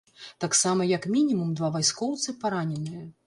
Таксама 0.43 0.87
як 0.91 1.03
мінімум 1.17 1.53
два 1.61 1.69
вайскоўцы 1.77 2.37
параненыя. 2.45 3.05